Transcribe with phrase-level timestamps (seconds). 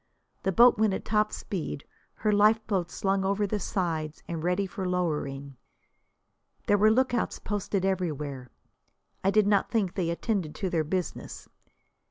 [0.41, 4.89] The boat went at top speed, her lifeboats slung over the sides and ready for
[4.89, 5.57] lowering.
[6.65, 8.49] There were lookouts posted everywhere.
[9.23, 11.47] I did not think they attended to their business.